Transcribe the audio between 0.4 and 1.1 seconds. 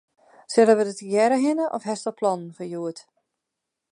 Sille we dêr